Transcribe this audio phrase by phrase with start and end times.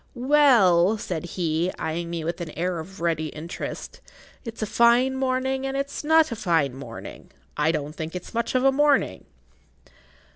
[0.15, 4.01] "Well," said he, eying me with an air of ready interest,
[4.43, 7.29] "it's a fine morning and it's not a fine morning.
[7.55, 9.25] I don't think it's much of a morning."